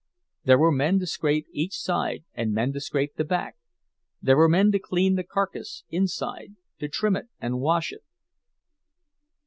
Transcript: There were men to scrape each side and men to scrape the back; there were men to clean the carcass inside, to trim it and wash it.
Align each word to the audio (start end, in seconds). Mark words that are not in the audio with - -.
There 0.45 0.57
were 0.57 0.71
men 0.71 0.97
to 1.01 1.05
scrape 1.05 1.45
each 1.51 1.77
side 1.77 2.23
and 2.33 2.53
men 2.53 2.73
to 2.73 2.81
scrape 2.81 3.17
the 3.17 3.23
back; 3.23 3.57
there 4.19 4.35
were 4.35 4.49
men 4.49 4.71
to 4.71 4.79
clean 4.79 5.13
the 5.13 5.23
carcass 5.23 5.83
inside, 5.91 6.55
to 6.79 6.87
trim 6.89 7.15
it 7.15 7.27
and 7.39 7.59
wash 7.61 7.91
it. 7.91 8.01